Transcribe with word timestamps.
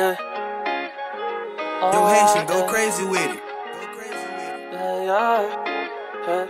yeah. 0.00 0.16
Yo, 1.92 2.00
Hayshun, 2.12 2.46
go 2.48 2.66
crazy 2.66 3.04
with 3.04 3.20
it. 3.20 3.36
Go 3.36 3.86
crazy 3.96 4.14
with 4.14 4.48
it. 4.48 4.72
Yeah, 4.72 5.04
yeah, 5.10 5.40
yeah. 6.26 6.46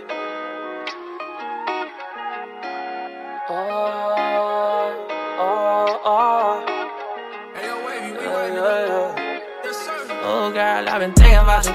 Oh, 3.49 3.55
oh, 5.39 6.01
oh, 6.05 6.51
Hey, 7.55 7.67
yo, 7.67 7.75
wavy, 7.85 8.11
we 8.17 8.23
yeah, 8.23 8.47
yeah, 8.55 8.87
yeah. 8.87 9.39
Yes, 9.65 9.77
sir. 9.85 9.99
Oh, 10.23 10.51
girl, 10.53 10.87
I've 10.87 10.99
been 11.01 11.13
thinking 11.13 11.37
about 11.37 11.65
you. 11.65 11.73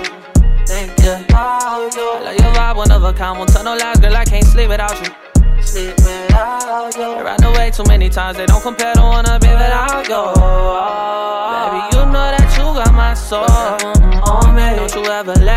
Think, 0.66 0.98
yeah. 1.00 1.24
Oh, 1.32 1.90
I 1.93 2.22
love 2.24 2.36
your 2.40 2.52
vibe, 2.54 2.77
one 2.77 2.90
of 2.90 3.04
a 3.04 3.12
kind. 3.12 3.38
Won't 3.38 3.50
tell 3.50 3.64
no 3.64 3.77
lies, 3.77 4.00
girl, 4.00 4.16
I 4.16 4.24
can't 4.24 4.45
sleep 4.46 4.68
without 4.70 4.98
you. 5.04 5.12
Sleep 5.61 5.95
without 5.98 6.96
you. 6.96 7.20
Run 7.22 7.45
away 7.45 7.70
too 7.70 7.84
many 7.86 8.08
times, 8.08 8.38
they 8.38 8.46
don't 8.46 8.62
compare 8.62 8.95
to 8.95 9.00
wanna 9.02 9.38
be 9.38 9.48
without 9.48 10.08
you. 10.08 10.46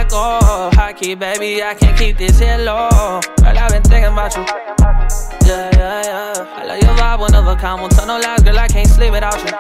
Go. 0.10 0.70
High 0.74 0.94
baby, 0.94 1.64
I 1.64 1.76
can't 1.76 1.98
keep 1.98 2.18
this 2.18 2.40
here 2.40 2.58
low. 2.58 2.90
Girl, 3.38 3.58
I've 3.58 3.72
been 3.72 3.84
thinking 3.84 4.12
about 4.12 4.36
you. 4.36 4.44
Yeah, 5.48 5.70
yeah, 5.74 6.04
yeah. 6.04 6.56
I 6.58 6.66
love 6.66 6.82
your 6.82 6.96
vibe, 6.96 7.20
one 7.20 7.36
of 7.36 7.48
a 7.48 7.56
kind. 7.56 7.82
Won't 7.82 7.94
tell 7.94 8.08
no 8.08 8.20
lies, 8.20 8.42
girl, 8.44 8.60
I 8.60 8.68
can't 8.68 8.88
sleep 8.88 9.12
without 9.12 9.38
you. 9.40 9.52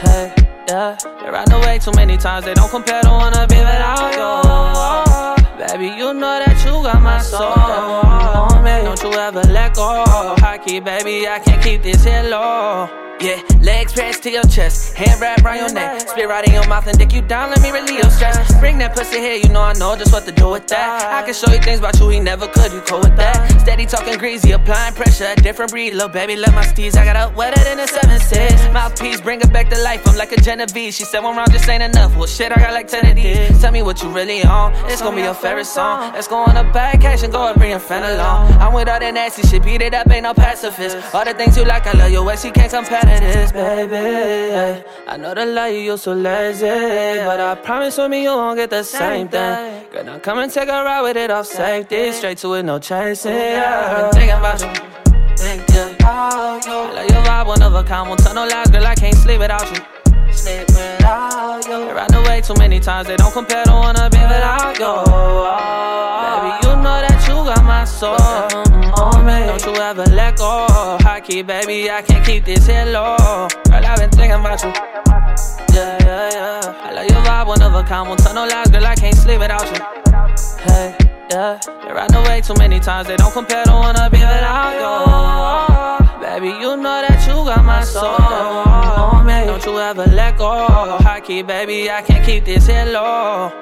Hey, 0.00 0.32
yeah. 0.68 0.96
They 1.22 1.30
run 1.30 1.52
away 1.52 1.78
too 1.78 1.92
many 1.94 2.16
times, 2.16 2.44
they 2.44 2.54
don't 2.54 2.70
compare 2.70 3.02
to 3.02 3.08
wanna 3.08 3.46
be 3.46 3.56
without 3.56 4.14
you. 4.14 5.44
Baby, 5.58 5.96
you 5.96 6.14
know 6.14 6.38
that 6.44 6.56
you 6.64 6.72
got 6.82 7.00
my 7.02 7.18
soul. 7.18 7.42
On 7.42 8.64
don't 8.64 8.83
you 8.83 8.83
ever 9.18 9.42
let 9.42 9.74
go. 9.74 10.04
High 10.38 10.58
key, 10.58 10.80
baby, 10.80 11.26
I 11.28 11.38
can't 11.38 11.62
keep 11.62 11.82
this 11.82 12.04
here 12.04 12.22
low. 12.22 12.88
Yeah, 13.20 13.40
legs 13.62 13.92
pressed 13.92 14.24
to 14.24 14.30
your 14.30 14.42
chest, 14.42 14.94
hand 14.96 15.20
wrapped 15.20 15.42
around 15.42 15.58
your 15.58 15.72
neck, 15.72 16.00
spit 16.00 16.28
right 16.28 16.46
in 16.46 16.52
your 16.52 16.66
mouth 16.66 16.88
and 16.88 16.98
dick 16.98 17.12
you 17.12 17.22
down. 17.22 17.50
Let 17.50 17.62
me 17.62 17.70
relieve 17.70 18.00
your 18.00 18.10
stress. 18.10 18.52
Bring 18.58 18.76
that 18.78 18.94
pussy 18.94 19.18
here, 19.18 19.36
you 19.36 19.48
know 19.50 19.62
I 19.62 19.72
know 19.74 19.94
just 19.96 20.12
what 20.12 20.26
to 20.26 20.32
do 20.32 20.50
with 20.50 20.66
that. 20.66 21.22
I 21.22 21.24
can 21.24 21.32
show 21.32 21.50
you 21.50 21.60
things 21.60 21.78
about 21.78 21.98
you 22.00 22.08
he 22.08 22.18
never 22.18 22.48
could. 22.48 22.72
You 22.72 22.80
cool 22.80 22.98
with 22.98 23.16
that? 23.16 23.60
Steady 23.60 23.86
talking 23.86 24.18
greasy, 24.18 24.50
applying 24.50 24.94
pressure, 24.94 25.28
a 25.30 25.36
different 25.36 25.70
breed. 25.70 25.94
Little 25.94 26.08
baby, 26.08 26.34
let 26.34 26.52
my 26.54 26.64
steez. 26.64 26.96
I 26.96 27.04
got 27.04 27.14
up 27.14 27.36
wetter 27.36 27.62
than 27.62 27.78
a 27.78 27.86
seven 27.86 28.18
six. 28.18 28.52
Mouthpiece, 28.72 29.20
bring 29.20 29.40
her 29.40 29.48
back 29.48 29.70
to 29.70 29.80
life. 29.80 30.02
I'm 30.06 30.16
like 30.16 30.32
a 30.32 30.40
Genevieve. 30.40 30.92
She 30.92 31.04
said 31.04 31.20
one 31.20 31.36
round 31.36 31.52
just 31.52 31.68
ain't 31.68 31.84
enough. 31.84 32.16
Well, 32.16 32.26
shit, 32.26 32.50
I 32.50 32.56
got 32.56 32.72
like 32.72 32.88
ten 32.88 33.06
of 33.06 33.14
these. 33.14 33.60
Tell 33.60 33.70
me 33.70 33.82
what 33.82 34.02
you 34.02 34.08
really 34.10 34.42
on. 34.42 34.74
It's 34.90 35.00
gonna 35.00 35.14
be 35.16 35.22
your 35.22 35.34
favorite 35.34 35.66
song. 35.66 36.12
Let's 36.12 36.26
go 36.26 36.38
on 36.38 36.56
a 36.56 36.64
bad 36.72 37.00
cash 37.00 37.22
and 37.22 37.32
go 37.32 37.46
and 37.46 37.56
bring 37.56 37.70
your 37.70 37.78
friend 37.78 38.04
along. 38.04 38.52
I'm 38.54 38.74
with 38.74 38.88
all 38.88 38.98
that 39.04 39.14
nasty 39.14 39.42
shit, 39.46 39.62
beat 39.62 39.82
it 39.82 39.94
up, 39.94 40.10
ain't 40.10 40.22
no 40.22 40.32
pacifist. 40.32 41.14
All 41.14 41.24
the 41.24 41.34
things 41.34 41.56
you 41.56 41.64
like, 41.64 41.86
I 41.86 41.92
love 41.92 42.10
your 42.10 42.24
way. 42.24 42.36
She 42.36 42.50
can't 42.50 42.70
compare 42.72 43.00
to 43.00 43.20
this, 43.20 43.52
baby. 43.52 44.82
I 45.06 45.16
know 45.16 45.34
the 45.34 45.44
love 45.44 45.72
you, 45.72 45.80
you 45.80 45.96
so 45.96 46.12
lazy, 46.14 46.66
but 47.24 47.40
I 47.40 47.54
promise 47.56 47.98
with 47.98 48.10
me 48.10 48.22
you 48.22 48.30
won't 48.30 48.56
get 48.56 48.70
the 48.70 48.82
same 48.82 49.28
thing. 49.28 49.84
Girl, 49.92 50.04
now 50.04 50.18
come 50.18 50.38
and 50.38 50.50
take 50.50 50.68
a 50.68 50.72
ride 50.72 51.02
with 51.02 51.16
it 51.16 51.30
off 51.30 51.46
safety, 51.46 52.12
straight 52.12 52.38
to 52.38 52.54
it, 52.54 52.62
no 52.62 52.78
chasing. 52.78 53.32
Yeah, 53.32 54.06
I've 54.06 54.12
been 54.12 54.20
thinking 54.20 54.38
about 54.38 54.60
you. 54.60 54.68
Yeah. 55.74 55.96
Oh, 56.00 56.60
I 56.64 56.92
love 56.94 57.10
your 57.10 57.22
vibe, 57.22 57.46
one 57.46 57.62
of 57.62 57.74
a 57.74 57.84
kind. 57.84 58.08
Won't 58.08 58.20
tell 58.20 58.34
no 58.34 58.46
lies, 58.46 58.70
girl, 58.70 58.86
I 58.86 58.94
can't 58.94 59.14
sleep 59.14 59.38
without 59.38 59.68
you. 59.70 59.82
Sleep 60.32 60.66
without 60.68 61.66
you. 61.66 61.90
Run 61.92 62.14
away 62.14 62.40
too 62.40 62.54
many 62.54 62.80
times, 62.80 63.08
they 63.08 63.16
don't 63.16 63.32
compare 63.32 63.64
to 63.64 63.72
wanna 63.72 64.08
be 64.10 64.18
without 64.18 64.78
you. 64.78 64.86
Oh, 64.86 65.04
oh, 65.06 66.40
baby, 66.40 66.66
you 66.66 66.76
know 66.82 67.00
that 67.04 67.28
you 67.28 67.34
got 67.34 67.64
my 67.64 67.84
soul. 67.84 68.63
Don't 69.56 69.76
you 69.76 69.82
ever 69.82 70.04
let 70.06 70.36
go. 70.36 70.66
High 71.00 71.20
key, 71.20 71.42
baby, 71.42 71.88
I 71.88 72.02
can't 72.02 72.26
keep 72.26 72.44
this 72.44 72.66
here 72.66 72.86
low. 72.86 73.16
Girl, 73.66 73.86
I've 73.86 73.98
been 74.00 74.10
thinking 74.10 74.32
about 74.32 74.60
you. 74.64 74.70
Yeah, 75.72 75.96
yeah, 76.00 76.30
yeah. 76.32 76.82
I 76.82 76.92
love 76.92 77.06
your 77.06 77.22
vibe, 77.22 77.46
one 77.46 77.62
of 77.62 77.72
a 77.72 77.84
kind. 77.84 78.08
Won't 78.08 78.18
tell 78.18 78.34
no 78.34 78.48
lies, 78.48 78.66
girl, 78.72 78.84
I 78.84 78.96
can't 78.96 79.14
sleep 79.14 79.38
without 79.38 79.64
you. 79.70 79.78
Hey, 80.64 80.96
yeah. 81.30 81.60
They 81.84 81.92
run 81.92 82.12
away 82.12 82.40
too 82.40 82.54
many 82.58 82.80
times, 82.80 83.06
they 83.06 83.14
don't 83.14 83.32
compare 83.32 83.62
to 83.62 83.70
wanna 83.70 84.10
be 84.10 84.18
without 84.18 84.74
you. 84.82 86.20
Baby, 86.20 86.48
you 86.48 86.76
know 86.76 87.06
that 87.06 87.24
you 87.24 87.34
got 87.34 87.64
my 87.64 87.84
soul. 87.84 88.18
Don't 89.46 89.64
you 89.66 89.78
ever 89.78 90.06
let 90.06 90.36
go. 90.36 90.66
High 90.98 91.20
key, 91.20 91.42
baby, 91.42 91.88
I 91.88 92.02
can't 92.02 92.26
keep 92.26 92.44
this 92.44 92.66
here 92.66 92.86
low. 92.86 93.52